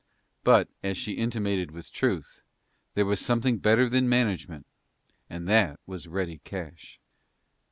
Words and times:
But, 0.43 0.67
as 0.81 0.97
she 0.97 1.11
intimated 1.11 1.69
with 1.69 1.91
truth, 1.91 2.41
there 2.95 3.05
was 3.05 3.19
something 3.19 3.59
better 3.59 3.87
than 3.87 4.09
management, 4.09 4.65
and 5.29 5.47
that 5.47 5.79
was 5.85 6.07
ready 6.07 6.39
cash. 6.43 6.99